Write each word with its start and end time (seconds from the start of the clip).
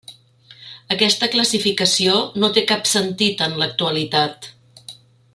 Aquesta 0.95 1.27
classificació 1.35 2.15
no 2.43 2.49
té 2.55 2.63
cap 2.71 2.89
sentit 2.95 3.43
en 3.49 3.55
l'actualitat. 3.61 4.49